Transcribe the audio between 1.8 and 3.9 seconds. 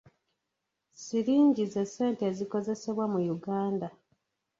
ssente ezikozesebwa mu Uganda.